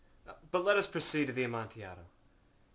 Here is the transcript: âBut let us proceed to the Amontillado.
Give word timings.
âBut 0.27 0.65
let 0.65 0.77
us 0.77 0.87
proceed 0.87 1.27
to 1.27 1.31
the 1.31 1.43
Amontillado. 1.43 2.05